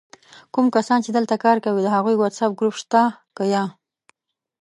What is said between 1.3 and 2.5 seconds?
کار کوي د هغوي وټس